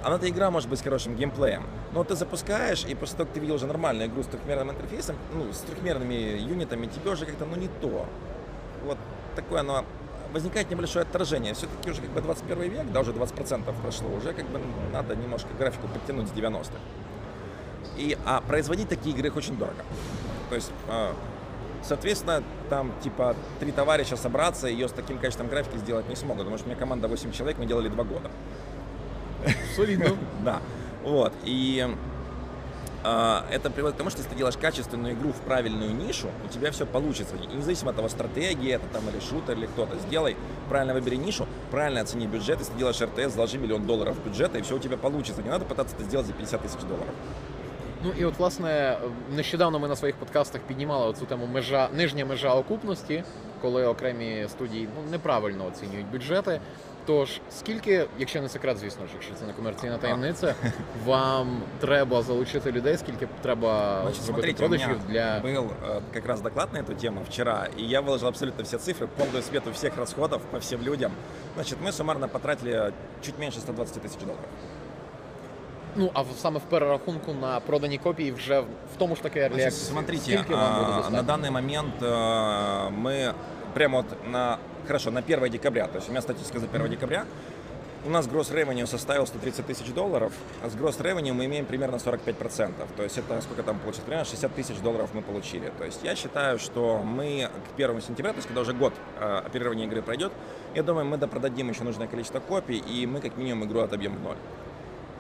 она 0.05 0.17
эта 0.17 0.29
игра 0.29 0.51
может 0.51 0.69
быть 0.69 0.79
с 0.79 0.83
хорошим 0.83 1.17
геймплеем. 1.17 1.65
Но 1.93 2.05
ты 2.05 2.15
запускаешь, 2.15 2.85
и 2.85 2.95
после 2.95 3.17
того, 3.17 3.27
как 3.27 3.35
ты 3.35 3.41
видел 3.41 3.57
уже 3.57 3.67
нормальную 3.67 4.09
игру 4.09 4.23
с 4.23 4.27
трехмерным 4.27 4.71
интерфейсом, 4.71 5.17
ну, 5.35 5.53
с 5.53 5.59
трехмерными 5.61 6.39
юнитами, 6.39 6.87
тебе 6.87 7.11
уже 7.11 7.27
как-то, 7.27 7.47
ну, 7.47 7.57
не 7.57 7.69
то. 7.81 8.07
Вот 8.85 8.99
такое 9.35 9.61
оно 9.61 9.85
возникает 10.33 10.71
небольшое 10.71 11.05
отторжение. 11.05 11.55
Все-таки 11.55 11.91
уже 11.91 12.03
как 12.03 12.11
бы 12.11 12.21
21 12.21 12.71
век, 12.71 12.93
да, 12.93 13.01
уже 13.01 13.13
20% 13.13 13.75
прошло, 13.83 14.09
уже 14.11 14.33
как 14.33 14.47
бы 14.47 14.61
надо 14.93 15.17
немножко 15.17 15.49
графику 15.59 15.89
подтянуть 15.89 16.29
с 16.29 16.33
90-х. 16.33 16.73
И, 17.97 18.19
а 18.27 18.41
производить 18.41 18.89
такие 18.89 19.15
игры 19.15 19.29
их 19.29 19.37
очень 19.37 19.57
дорого. 19.57 19.85
То 20.51 20.55
есть, 20.57 20.73
а, 20.89 21.15
соответственно, 21.87 22.43
там 22.71 22.93
типа 23.03 23.37
три 23.61 23.73
товарища 23.73 24.17
собраться, 24.17 24.67
ее 24.67 24.89
с 24.89 24.93
таким 24.93 25.19
качеством 25.19 25.49
графики 25.49 25.77
сделать 25.77 26.09
не 26.09 26.17
смогут. 26.17 26.45
Потому 26.45 26.59
что 26.59 26.67
у 26.67 26.71
меня 26.71 26.79
команда 26.79 27.09
8 27.09 27.33
человек, 27.33 27.59
мы 27.59 27.67
делали 27.67 27.89
2 27.89 28.05
года. 28.05 28.31
Солідно. 29.77 30.17
Да. 30.45 30.61
Вот. 31.05 31.33
И 31.45 31.87
а, 33.07 33.45
это 33.51 33.69
приводит 33.69 33.97
к 33.97 33.99
тому, 33.99 34.09
что 34.09 34.21
если 34.21 34.31
ты 34.31 34.39
делаешь 34.39 34.57
качественную 34.57 35.13
игру 35.13 35.33
в 35.33 35.37
правильную 35.37 35.95
нишу, 35.95 36.29
у 36.43 36.49
тебя 36.49 36.71
все 36.71 36.87
получится. 36.87 37.37
И 37.37 37.55
независимо 37.55 37.91
от 37.91 37.97
того, 37.97 38.09
стратегия 38.09 38.77
это 38.77 38.87
там 38.87 39.03
или 39.11 39.21
шутер, 39.21 39.59
или 39.59 39.67
кто-то, 39.67 39.99
сделай, 39.99 40.39
правильно 40.71 40.95
выбери 40.95 41.17
нишу, 41.17 41.47
правильно 41.71 42.01
оцени 42.01 42.27
бюджет. 42.27 42.61
Если 42.61 42.73
ты 42.73 42.79
делаешь 42.79 43.01
РТС, 43.01 43.35
заложи 43.35 43.59
миллион 43.59 43.87
долларов 43.87 44.17
бюджета, 44.25 44.57
и 44.57 44.63
все 44.63 44.77
у 44.77 44.79
тебя 44.79 44.97
получится. 44.97 45.43
Не 45.43 45.51
надо 45.51 45.67
пытаться 45.67 45.95
это 45.95 46.05
сделать 46.05 46.27
за 46.27 46.33
50 46.33 46.63
тысяч 46.63 46.81
долларов. 46.81 47.15
Ну 48.04 48.12
і 48.20 48.26
от, 48.26 48.40
власне, 48.40 48.98
нещодавно 49.36 49.80
ми 49.80 49.88
на 49.88 49.96
своїх 49.96 50.16
подкастах 50.16 50.62
піднімали 50.62 51.14
цю 51.14 51.26
тему 51.26 51.48
межа, 51.54 51.90
нижня 51.96 52.26
межа 52.26 52.54
окупності, 52.54 53.24
коли 53.62 53.86
окремі 53.86 54.46
студії 54.50 54.90
ну, 54.96 55.12
неправильно 55.12 55.66
оцінюють 55.68 56.12
бюджети. 56.12 56.62
Тож, 57.06 57.42
скільки, 57.52 58.06
якщо 58.20 58.42
не 58.42 58.50
секрет, 58.50 58.78
звісно 58.78 59.06
ж, 59.08 59.12
якщо 59.14 59.34
це 59.34 59.46
не 59.46 59.54
комерційна 59.54 59.98
таємниця, 59.98 60.56
вам 61.06 61.62
треба 61.80 62.22
залучити 62.22 62.72
людей, 62.72 62.98
скільки 62.98 63.28
треба 63.42 64.02
Значит, 64.02 64.22
зробити 64.22 64.56
смотрите, 64.58 64.66
у 64.66 64.70
меня 64.70 64.86
продажів 64.86 65.12
для. 65.12 65.40
был 65.40 65.72
э, 65.84 66.02
как 66.14 66.26
раз 66.26 66.42
доклад 66.42 66.74
на 66.74 66.80
эту 66.80 66.96
тему 67.02 67.22
вчера, 67.30 67.68
и 67.78 67.84
я 67.84 68.02
выложил 68.02 68.28
абсолютно 68.28 68.64
все 68.64 68.78
цифры, 68.78 69.08
полную 69.18 69.44
смету 69.44 69.72
всех 69.72 69.98
расходов 69.98 70.42
по 70.52 70.60
всем 70.60 70.82
людям. 70.82 71.12
Значит, 71.56 71.78
мы 71.82 71.92
суммарно 71.92 72.28
потратили 72.28 72.94
чуть 73.22 73.40
меньше 73.40 73.60
120 73.60 74.02
тысяч 74.02 74.20
долларов. 74.20 74.46
Ну, 75.96 76.12
а 76.14 76.22
в- 76.22 76.28
саме 76.38 76.60
в 76.60 76.62
перерахунку 76.62 77.34
на 77.34 77.60
продані 77.60 77.98
копії 77.98 78.32
вже 78.32 78.60
в 78.60 78.98
тому 78.98 79.16
ж 79.16 79.22
таки 79.24 79.40
Early 79.40 79.54
Значит, 79.54 79.74
Access. 79.74 79.90
смотрите, 79.92 80.22
скільки 80.24 80.56
вам 80.56 80.74
буде 80.76 80.92
а, 80.92 80.96
достатньо? 80.96 81.18
на 81.18 81.24
данный 81.24 81.52
момент 81.52 81.94
э, 82.02 82.90
мы 83.04 83.34
прямо 83.74 83.98
вот 83.98 84.32
на, 84.32 84.58
хорошо, 84.88 85.12
на 85.12 85.20
1 85.20 85.50
декабря, 85.50 85.88
то 85.88 85.98
есть 85.98 86.10
у 86.10 86.12
меня 86.12 86.22
статистика 86.22 86.60
за 86.60 86.66
1 86.66 86.90
декабря, 86.90 87.26
у 88.08 88.10
нас 88.10 88.28
гросс 88.28 88.52
revenue 88.52 88.88
составил 88.88 89.26
130 89.28 89.66
тысяч 89.66 89.94
долларов, 89.94 90.32
а 90.64 90.70
с 90.70 90.76
гросс 90.76 91.00
revenue 91.00 91.34
мы 91.34 91.46
имеем 91.46 91.66
примерно 91.66 91.98
45%. 91.98 92.72
То 92.96 93.04
есть 93.04 93.18
это 93.18 93.42
сколько 93.42 93.64
там 93.64 93.78
получится? 93.80 94.06
Примерно 94.06 94.26
60 94.26 94.56
тысяч 94.56 94.78
долларов 94.78 95.10
мы 95.14 95.22
получили. 95.22 95.72
То 95.78 95.86
есть 95.86 96.00
я 96.04 96.16
считаю, 96.16 96.60
что 96.60 97.02
мы 97.04 97.50
к 97.76 97.80
1 97.80 98.02
сентября, 98.02 98.32
то 98.32 98.38
есть 98.38 98.48
когда 98.48 98.62
уже 98.62 98.74
год 98.74 98.94
э, 99.20 99.42
оперирования 99.46 99.86
игры 99.86 100.02
пройдет, 100.02 100.32
я 100.76 100.84
думаю, 100.84 101.06
мы 101.06 101.18
допродадим 101.18 101.70
еще 101.70 101.84
нужное 101.84 102.08
количество 102.08 102.40
копий, 102.40 102.78
и 102.78 103.06
мы 103.08 103.20
как 103.22 103.38
минимум 103.38 103.68
игру 103.68 103.82
отобьем 103.82 104.16
в 104.16 104.24
ноль. 104.24 104.38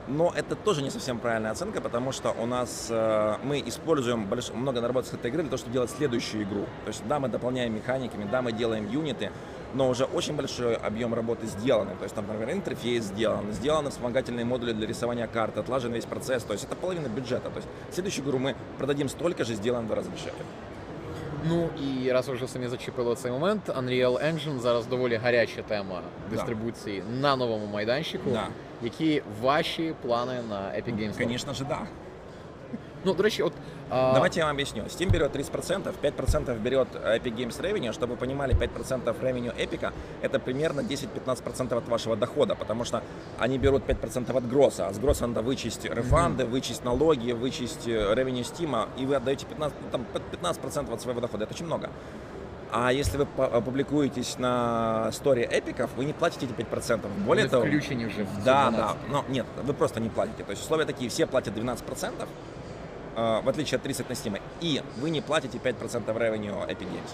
Но 0.07 0.33
это 0.37 0.55
тоже 0.55 0.83
не 0.83 0.91
совсем 0.91 1.19
правильная 1.19 1.53
оценка, 1.53 1.81
потому 1.81 2.13
что 2.13 2.31
у 2.33 2.45
нас 2.45 2.89
э, 2.91 3.37
мы 3.43 3.63
используем 3.65 4.27
больш... 4.27 4.51
много 4.51 4.83
наработок 4.83 5.15
этой 5.15 5.31
игры 5.31 5.43
для 5.43 5.51
того, 5.51 5.59
чтобы 5.59 5.73
делать 5.73 5.91
следующую 5.91 6.45
игру. 6.45 6.67
То 6.85 6.89
есть 6.89 7.07
да, 7.09 7.19
мы 7.19 7.29
дополняем 7.29 7.75
механиками, 7.75 8.29
да, 8.31 8.43
мы 8.43 8.53
делаем 8.53 8.87
юниты, 8.91 9.33
но 9.73 9.89
уже 9.89 10.05
очень 10.05 10.37
большой 10.37 10.77
объем 10.77 11.15
работы 11.15 11.47
сделаны. 11.47 11.97
То 11.97 12.03
есть 12.03 12.15
там, 12.15 12.27
например, 12.27 12.55
интерфейс 12.55 13.05
сделан, 13.05 13.51
сделаны 13.53 13.91
вспомогательные 13.91 14.45
модули 14.45 14.73
для 14.73 14.87
рисования 14.87 15.27
карты, 15.27 15.61
отлажен 15.61 15.93
весь 15.93 16.05
процесс. 16.05 16.43
То 16.43 16.53
есть 16.53 16.65
это 16.65 16.77
половина 16.77 17.09
бюджета. 17.09 17.49
То 17.49 17.57
есть 17.57 17.69
следующую 17.91 18.27
игру 18.27 18.39
мы 18.39 18.57
продадим 18.77 19.09
столько 19.09 19.45
же, 19.45 19.55
сделаем 19.55 19.85
в 19.85 19.87
два 19.87 19.97
раза 19.97 20.11
дешевле. 20.11 20.45
Ну 21.49 21.69
і 21.83 22.13
раз 22.13 22.29
уже 22.29 22.45
вже 22.45 22.53
самі 22.53 22.69
зачепили 22.69 23.15
цей 23.15 23.33
момент, 23.33 23.69
Unreal 23.69 24.25
Engine 24.35 24.59
зараз 24.59 24.87
доволі 24.87 25.17
гаряча 25.17 25.63
тема 25.63 26.01
дистрибуції 26.31 27.03
на 27.21 27.37
новому 27.37 27.67
майданчику. 27.67 28.31
Да. 28.31 28.47
Які 28.83 29.23
ваші 29.43 29.95
плани 30.03 30.35
на 30.51 30.57
Epic 30.57 30.97
Games? 30.97 31.19
Конечно 31.19 31.55
же, 31.55 31.65
да. 31.65 31.79
Ну, 33.06 33.13
до 33.13 33.24
речі, 33.24 33.44
от 33.44 33.54
а, 33.89 34.13
Давайте 34.13 34.39
я 34.39 34.46
вам 34.46 34.56
объясню. 34.56 34.84
Steam 34.84 35.12
берет 35.12 35.36
30%, 35.36 35.94
5% 36.04 36.60
берет 36.60 36.88
Epic 36.96 37.36
Games 37.36 37.62
Revenue. 37.62 37.94
Чтобы 37.94 38.13
вы 38.13 38.18
понимали, 38.18 38.54
5% 38.54 39.16
revenue 39.22 39.54
Epic 39.56 39.92
это 40.22 40.39
примерно 40.39 40.82
10-15% 40.82 41.78
от 41.78 41.88
вашего 41.88 42.16
дохода, 42.16 42.56
потому 42.56 42.86
что 42.86 43.01
они 43.39 43.58
берут 43.58 43.84
5% 43.84 44.38
от 44.38 44.50
гросса, 44.50 44.88
а 44.88 44.94
с 44.94 45.00
гросса 45.00 45.28
надо 45.28 45.42
вычесть 45.42 45.86
рефанды, 45.86 46.46
вычесть 46.46 46.84
налоги, 46.84 47.32
вычесть 47.32 47.88
э, 47.88 48.13
revenue 48.13 48.44
Steam, 48.44 48.88
и 49.01 49.06
вы 49.06 49.16
отдаете 49.16 49.46
15, 49.46 49.78
ну, 49.82 49.89
там, 49.92 50.06
15% 50.54 50.94
от 50.94 51.01
своего 51.01 51.22
дохода. 51.22 51.44
Это 51.46 51.54
очень 51.54 51.66
много. 51.66 51.89
А 52.72 52.92
если 52.94 53.18
вы 53.18 53.25
по- 53.25 53.62
публикуетесь 53.62 54.38
на 54.39 55.12
сторе 55.12 55.44
эпиков, 55.44 55.89
вы 55.98 56.06
не 56.06 56.13
платите 56.13 56.46
эти 56.46 56.54
5%. 56.54 57.00
Более 57.25 57.44
вони 57.44 57.50
того, 57.50 57.66
включені 57.66 58.06
вже 58.06 58.24
в 58.24 58.28
ці 58.28 58.42
да, 58.46 58.70
12. 58.70 58.78
да. 58.78 58.94
Но 59.12 59.24
нет, 59.30 59.46
вы 59.68 59.74
просто 59.74 60.00
не 60.00 60.10
платите. 60.10 60.44
То 60.44 60.51
есть 60.51 60.63
условия 60.63 60.86
такие, 60.86 61.10
все 61.10 61.25
платят 61.25 61.58
12%, 61.58 61.75
э, 62.06 62.25
в 63.16 63.48
отличие 63.50 63.78
от 63.78 63.84
30 63.84 64.10
на 64.10 64.13
Steam, 64.13 64.39
и 64.62 64.82
вы 65.01 65.10
не 65.10 65.22
платите 65.22 65.58
5% 65.58 66.06
revenue 66.18 66.68
Epic 66.68 66.88
Games. 66.88 67.13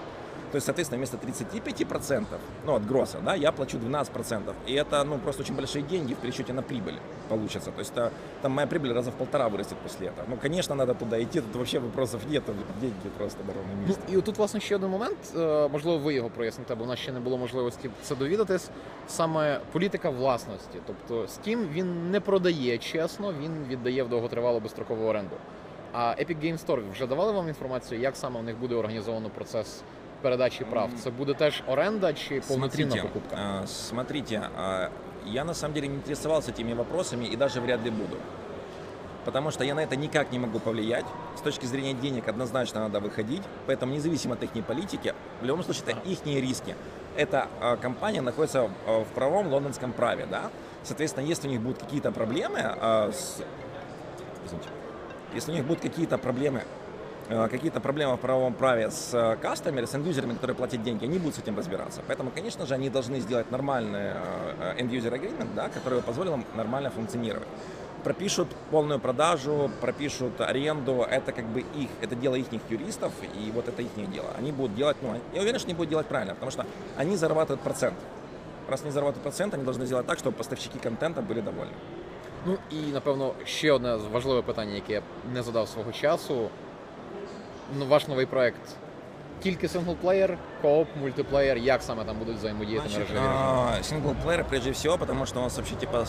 То 0.51 0.57
есть, 0.57 0.65
соответственно, 0.67 0.97
вместо 0.99 1.17
35%, 1.17 2.25
ну, 2.65 2.75
от 2.75 2.85
гросса, 2.85 3.17
да, 3.25 3.35
я 3.35 3.51
плачу 3.51 3.77
12%. 3.77 4.53
И 4.67 4.73
это, 4.73 5.03
ну, 5.03 5.17
просто 5.17 5.41
очень 5.41 5.55
большие 5.55 5.81
деньги 5.83 6.13
в 6.13 6.17
пересчете 6.17 6.53
на 6.53 6.61
прибыль 6.61 6.97
получится. 7.29 7.71
То 7.71 7.79
есть, 7.81 7.91
это, 7.97 8.11
там 8.41 8.51
моя 8.51 8.67
прибыль 8.67 8.93
раза 8.93 9.11
в 9.11 9.15
полтора 9.15 9.49
вырастет 9.49 9.77
после 9.83 10.07
этого. 10.07 10.25
Ну, 10.29 10.37
конечно, 10.41 10.75
надо 10.75 10.93
туда 10.93 11.17
идти, 11.21 11.41
тут 11.41 11.55
вообще 11.55 11.79
вопросов 11.79 12.21
нет, 12.29 12.43
деньги 12.79 13.09
просто 13.17 13.39
на 13.47 13.53
ровном 13.53 13.77
Ну 13.81 13.87
месте. 13.87 14.17
і 14.17 14.21
тут, 14.21 14.37
власне, 14.37 14.59
ще 14.59 14.75
один 14.75 14.89
момент. 14.89 15.17
е, 15.35 15.67
Можливо, 15.71 15.97
ви 15.97 16.13
його 16.13 16.29
проясните, 16.29 16.75
бо 16.75 16.83
в 16.83 16.87
нас 16.87 16.99
ще 16.99 17.11
не 17.11 17.19
було 17.19 17.37
можливості 17.37 17.89
це 18.03 18.15
довідатись. 18.15 18.69
Саме 19.07 19.59
політика 19.71 20.09
власності. 20.09 20.79
Тобто 20.87 21.21
Steam 21.23 21.67
він 21.71 22.11
не 22.11 22.19
продає 22.19 22.77
чесно, 22.77 23.33
він 23.41 23.51
віддає 23.69 24.03
в 24.03 24.09
довготривалу 24.09 24.59
безстрокову 24.59 25.05
оренду. 25.05 25.35
А 25.93 26.15
Epic 26.19 26.37
Games 26.43 26.65
Store 26.65 26.91
вже 26.91 27.07
давали 27.07 27.31
вам 27.31 27.47
інформацію, 27.47 28.01
як 28.01 28.15
саме 28.15 28.39
у 28.39 28.43
них 28.43 28.57
буде 28.57 28.75
організовано 28.75 29.29
процес 29.29 29.81
передачі 30.21 30.63
прав? 30.63 30.89
Це 31.03 31.09
буде 31.09 31.33
теж 31.33 31.63
оренда 31.67 32.13
чи 32.13 32.41
повноцінна 32.47 32.91
Смотрите, 32.91 33.13
покупка? 33.13 33.35
а, 33.63 33.67
смотрите, 33.67 34.41
а, 34.57 34.87
я 35.25 35.43
на 35.43 35.53
самом 35.53 35.73
деле 35.73 35.87
не 35.87 35.95
интересовался 35.95 36.51
этими 36.51 36.75
вопросами 36.75 37.25
и 37.25 37.35
даже 37.35 37.61
вряд 37.61 37.83
ли 37.85 37.89
буду. 37.91 38.17
Потому 39.25 39.51
что 39.51 39.63
я 39.63 39.73
на 39.73 39.83
это 39.83 39.95
никак 39.95 40.31
не 40.31 40.39
могу 40.39 40.59
повлиять. 40.59 41.05
С 41.35 41.41
точки 41.41 41.65
зрения 41.65 41.93
денег 41.93 42.27
однозначно 42.27 42.79
надо 42.81 42.99
выходить. 42.99 43.41
Поэтому 43.67 43.93
независимо 43.93 44.35
от 44.35 44.43
их 44.43 44.65
политики, 44.65 45.13
в 45.41 45.45
любом 45.45 45.63
случае 45.63 45.83
это 45.87 46.09
их 46.09 46.25
риски. 46.25 46.75
Эта 47.17 47.47
а, 47.61 47.77
компания 47.77 48.21
находится 48.21 48.69
а, 48.87 49.03
в 49.03 49.07
правом 49.15 49.47
лондонском 49.47 49.93
праве, 49.93 50.27
да. 50.29 50.51
Соответственно, 50.83 51.25
если 51.25 51.47
у 51.47 51.51
них 51.51 51.61
будут 51.61 51.79
какие-то 51.79 52.11
проблемы 52.11 52.59
а, 52.61 53.11
с... 53.11 53.41
Извините. 54.45 54.69
если 55.34 55.52
у 55.52 55.54
них 55.54 55.64
будут 55.64 55.82
какие-то 55.82 56.18
проблемы 56.18 56.64
э, 57.28 57.48
какие-то 57.48 57.80
проблемы 57.80 58.16
в 58.16 58.20
правовом 58.20 58.54
праве 58.54 58.90
с 58.90 59.14
э, 59.14 59.36
кастомерами, 59.40 59.86
с 59.86 59.94
эндюзерами, 59.94 60.34
которые 60.34 60.56
платят 60.56 60.82
деньги, 60.82 61.04
они 61.04 61.18
будут 61.18 61.36
с 61.36 61.38
этим 61.38 61.56
разбираться. 61.56 62.02
Поэтому, 62.06 62.30
конечно 62.30 62.66
же, 62.66 62.74
они 62.74 62.90
должны 62.90 63.20
сделать 63.20 63.50
нормальный 63.50 64.12
э, 64.14 64.74
end-user 64.80 65.12
agreement, 65.12 65.54
да, 65.54 65.68
который 65.68 66.02
позволит 66.02 66.32
им 66.32 66.44
нормально 66.54 66.90
функционировать. 66.90 67.48
Пропишут 68.02 68.48
полную 68.70 68.98
продажу, 68.98 69.70
пропишут 69.80 70.40
аренду, 70.40 71.06
это 71.08 71.32
как 71.32 71.44
бы 71.44 71.60
их, 71.60 71.90
это 72.00 72.14
дело 72.16 72.34
их 72.34 72.46
юристов, 72.70 73.12
и 73.34 73.50
вот 73.52 73.68
это 73.68 73.82
их 73.82 73.90
дело. 74.10 74.30
Они 74.38 74.52
будут 74.52 74.74
делать, 74.74 74.96
ну, 75.02 75.20
я 75.34 75.42
уверен, 75.42 75.58
что 75.58 75.68
они 75.68 75.74
будут 75.74 75.90
делать 75.90 76.06
правильно, 76.06 76.34
потому 76.34 76.50
что 76.50 76.66
они 76.96 77.16
зарабатывают 77.16 77.60
процент. 77.60 77.94
Раз 78.68 78.82
они 78.82 78.90
зарабатывают 78.90 79.22
процент, 79.22 79.52
они 79.52 79.64
должны 79.64 79.84
сделать 79.84 80.06
так, 80.06 80.18
чтобы 80.18 80.36
поставщики 80.36 80.78
контента 80.78 81.20
были 81.20 81.40
довольны. 81.40 81.74
Ну 82.46 82.56
і 82.70 82.76
напевно 82.76 83.32
ще 83.44 83.72
одне 83.72 83.96
важливе 84.12 84.42
питання, 84.42 84.74
яке 84.74 84.92
я 84.92 85.02
не 85.34 85.42
задав 85.42 85.68
свого 85.68 85.92
часу. 85.92 86.48
Ну, 87.78 87.86
ваш 87.86 88.08
новий 88.08 88.26
проект. 88.26 88.60
Тільки 89.42 89.68
синглплеєр, 89.68 90.38
кооп, 90.62 90.88
мультиплеєр, 91.00 91.58
як 91.58 91.82
саме 91.82 92.04
там 92.04 92.16
будуть 92.18 92.36
взаємодіяти 92.36 92.88
Значит, 92.88 93.08
режимі? 93.10 93.28
а, 93.28 93.82
синглплеер 93.82 94.44
прежде 94.44 94.70
всего, 94.70 94.98
потому 94.98 95.26
что 95.26 95.40
у 95.40 95.42
нас 95.42 95.56
вообще 95.56 95.74
типа, 95.76 96.04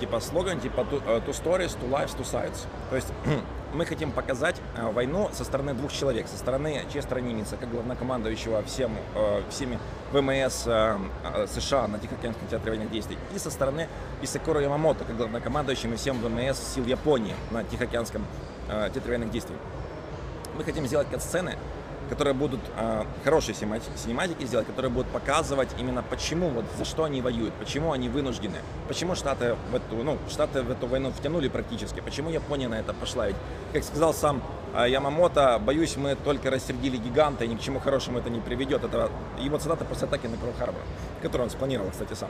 типа 0.00 0.20
слоган, 0.20 0.58
типа 0.60 0.82
two, 0.82 1.00
э, 1.08 1.20
two 1.26 1.44
stories, 1.44 1.76
two 1.82 1.90
lives, 1.90 2.10
two 2.20 2.24
sides. 2.32 2.64
То 2.90 2.96
есть 2.96 3.08
мы 3.72 3.84
хотим 3.84 4.12
показать 4.12 4.56
э, 4.76 4.90
войну 4.90 5.30
со 5.32 5.44
стороны 5.44 5.74
двух 5.74 5.92
человек, 5.92 6.26
со 6.28 6.36
стороны 6.36 6.84
Честера 6.92 7.20
Нимица, 7.20 7.56
как 7.56 7.70
главнокомандующего 7.70 8.62
всем, 8.64 8.92
э, 9.14 9.42
всеми 9.50 9.78
ВМС 10.12 10.64
э, 10.66 10.98
США 11.48 11.86
на 11.88 11.98
Тихоокеанском 11.98 12.48
театре 12.48 12.72
военных 12.72 12.90
действий, 12.90 13.18
и 13.34 13.38
со 13.38 13.50
стороны 13.50 13.88
Исакура 14.22 14.60
Ямамото, 14.60 15.04
как 15.04 15.16
главнокомандующим 15.16 15.96
всем 15.96 16.20
ВМС 16.20 16.58
сил 16.74 16.84
Японии 16.86 17.34
на 17.50 17.64
Тихоокеанском 17.64 18.24
театре 18.68 19.02
военных 19.06 19.30
действий. 19.30 19.56
Мы 20.56 20.64
хотим 20.64 20.86
сделать 20.86 21.08
кат-сцены, 21.08 21.56
которые 22.08 22.34
будут 22.34 22.60
э, 22.76 23.04
хорошие 23.24 23.54
синемати- 23.54 23.96
синематики 23.96 24.44
сделать, 24.44 24.66
которые 24.66 24.90
будут 24.90 25.08
показывать 25.08 25.68
именно 25.78 26.02
почему, 26.02 26.48
вот 26.48 26.64
за 26.76 26.84
что 26.84 27.04
они 27.04 27.20
воюют, 27.20 27.54
почему 27.54 27.92
они 27.92 28.08
вынуждены, 28.08 28.58
почему 28.88 29.14
Штаты 29.14 29.56
в 29.70 29.74
эту, 29.74 29.96
ну, 30.02 30.18
Штаты 30.30 30.62
в 30.62 30.70
эту 30.70 30.86
войну 30.86 31.12
втянули 31.12 31.48
практически, 31.48 32.00
почему 32.00 32.30
Япония 32.30 32.68
на 32.68 32.80
это 32.80 32.92
пошла. 32.94 33.26
Ведь, 33.26 33.36
как 33.72 33.84
сказал 33.84 34.14
сам 34.14 34.42
Ямамото, 34.74 35.58
боюсь, 35.58 35.96
мы 35.96 36.14
только 36.14 36.50
рассердили 36.50 36.96
гиганта, 36.96 37.44
и 37.44 37.48
ни 37.48 37.56
к 37.56 37.60
чему 37.60 37.80
хорошему 37.80 38.18
это 38.18 38.30
не 38.30 38.40
приведет. 38.40 38.84
Это 38.84 39.10
его 39.38 39.58
цитата 39.58 39.84
после 39.84 40.06
атаки 40.06 40.26
на 40.26 40.34
Перл-Харбор, 40.34 40.82
которую 41.22 41.46
он 41.46 41.50
спланировал, 41.50 41.90
кстати, 41.90 42.14
сам. 42.14 42.28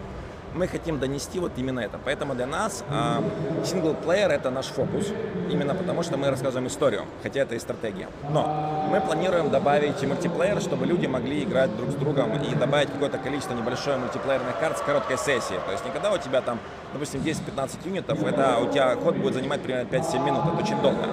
Мы 0.54 0.66
хотим 0.66 0.98
донести 0.98 1.38
вот 1.38 1.52
именно 1.56 1.80
это. 1.80 1.98
Поэтому 2.02 2.34
для 2.34 2.46
нас 2.46 2.82
э, 2.88 3.64
синглплеер 3.64 4.30
это 4.30 4.50
наш 4.50 4.66
фокус. 4.66 5.06
Именно 5.50 5.74
потому, 5.74 6.02
что 6.02 6.16
мы 6.16 6.30
рассказываем 6.30 6.68
историю, 6.68 7.04
хотя 7.22 7.40
это 7.40 7.54
и 7.54 7.58
стратегия. 7.58 8.08
Но 8.30 8.88
мы 8.90 9.00
планируем 9.00 9.50
добавить 9.50 10.02
мультиплеер, 10.02 10.60
чтобы 10.60 10.86
люди 10.86 11.06
могли 11.06 11.44
играть 11.44 11.76
друг 11.76 11.90
с 11.90 11.94
другом 11.94 12.42
и 12.42 12.54
добавить 12.54 12.90
какое-то 12.90 13.18
количество 13.18 13.54
небольшое 13.54 13.98
мультиплеерных 13.98 14.58
карт 14.58 14.78
с 14.78 14.80
короткой 14.80 15.18
сессией. 15.18 15.60
То 15.66 15.72
есть 15.72 15.84
не 15.84 15.90
когда 15.90 16.12
у 16.12 16.18
тебя 16.18 16.40
там, 16.40 16.58
допустим, 16.94 17.20
10-15 17.20 17.86
юнитов, 17.86 18.22
это 18.24 18.58
у 18.58 18.72
тебя 18.72 18.96
ход 18.96 19.16
будет 19.16 19.34
занимать 19.34 19.60
примерно 19.60 19.88
5-7 19.88 20.24
минут, 20.24 20.44
это 20.46 20.62
очень 20.62 20.80
долго. 20.80 21.04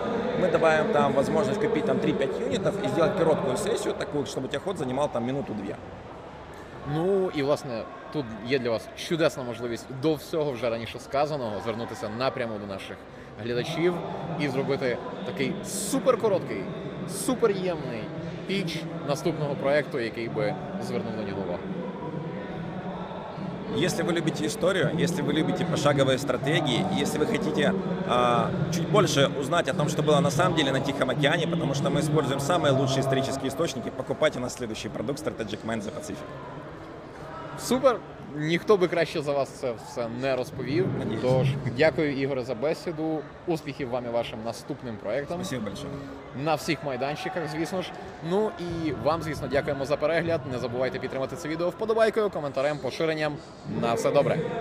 Мы 0.46 0.52
добавим 0.52 0.94
там 0.94 1.14
возможность 1.14 1.60
купить 1.60 1.86
там 1.86 1.98
3-5 1.98 2.42
юнитов 2.42 2.84
и 2.84 2.88
сделать 2.88 3.18
короткую 3.18 3.58
сессию 3.58 3.96
такую, 3.96 4.28
чтобы 4.28 4.46
у 4.46 4.50
тебя 4.50 4.60
ход 4.60 4.78
занимал 4.78 5.10
там 5.10 5.26
минуту-две. 5.26 5.76
Ну 6.94 7.32
і 7.36 7.44
власне 7.44 7.84
тут 8.14 8.26
є 8.48 8.60
для 8.60 8.70
вас 8.70 8.88
чудесна 8.96 9.44
можливість 9.44 9.86
до 10.02 10.14
всього 10.14 10.52
вже 10.52 10.70
раніше 10.70 11.00
сказаного 11.00 11.62
звернутися 11.64 12.10
напряму 12.10 12.60
до 12.60 12.68
наших 12.68 12.98
глядачів 13.44 13.94
і 14.40 14.48
зробити 14.48 14.98
такий 15.26 15.54
суперкороткий, 15.66 16.64
суперємний 17.10 18.04
піч 18.48 18.80
наступного 19.08 19.56
проекту, 19.56 20.00
який 20.00 20.30
би 20.30 20.56
звернув 20.82 21.16
на 21.18 21.24
нього 21.24 21.42
увагу. 21.42 21.75
Если 23.76 24.04
вы 24.04 24.14
любите 24.14 24.46
историю, 24.46 24.92
если 24.98 25.22
вы 25.22 25.34
любите 25.34 25.66
пошаговые 25.66 26.18
стратегии, 26.18 26.86
если 26.98 27.18
вы 27.18 27.26
хотите 27.26 27.74
а, 28.08 28.50
чуть 28.74 28.88
больше 28.88 29.30
узнать 29.40 29.68
о 29.68 29.74
том, 29.74 29.90
что 29.90 30.02
было 30.02 30.20
на 30.22 30.32
самом 30.32 30.56
деле 30.56 30.72
на 30.72 30.80
Тихом 30.80 31.10
океане, 31.10 31.46
потому 31.46 31.74
что 31.74 31.90
мы 31.90 32.00
используем 32.00 32.40
самые 32.40 32.72
лучшие 32.72 33.02
исторические 33.02 33.50
источники, 33.50 33.90
покупайте 33.90 34.40
наш 34.40 34.54
следующий 34.54 34.88
продукт 34.88 35.20
Strategic 35.20 35.66
Mind 35.66 35.84
the 35.84 35.94
Pacific. 35.94 36.18
Супер! 37.60 38.00
Ніхто 38.38 38.78
би 38.78 38.88
краще 38.88 39.22
за 39.22 39.32
вас 39.32 39.50
це 39.50 39.74
все 39.88 40.08
не 40.22 40.36
розповів. 40.36 40.88
Тож 41.22 41.48
дякую, 41.78 42.18
Ігоре, 42.18 42.44
за 42.44 42.56
бесіду. 42.56 43.20
Успіхів 43.48 43.90
вам 43.90 44.06
і 44.06 44.10
вашим 44.10 44.40
наступним 44.46 44.98
проектам. 44.98 45.38
Спасибо 45.38 45.64
большое. 45.66 45.92
на 46.44 46.56
всіх 46.56 46.84
майданчиках, 46.84 47.44
звісно 47.52 47.82
ж. 47.82 47.92
Ну 48.30 48.52
і 48.60 48.92
вам, 48.92 49.22
звісно, 49.24 49.48
дякуємо 49.48 49.86
за 49.86 49.98
перегляд. 49.98 50.42
Не 50.52 50.60
забувайте 50.60 51.00
підтримати 51.00 51.36
це 51.36 51.48
відео 51.48 51.70
вподобайкою, 51.70 52.30
коментарем, 52.30 52.78
поширенням. 52.78 53.36
На 53.82 53.94
все 53.94 54.12
добре. 54.12 54.40